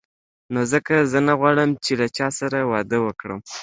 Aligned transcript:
نو 0.53 0.61
ځکه 0.73 0.93
زه 1.11 1.19
نه 1.27 1.33
غواړم 1.39 1.69
چې 1.83 1.91
له 1.99 2.07
چا 2.17 2.27
سره 2.39 2.57
واده 2.71 2.97
وکړم. 3.05 3.39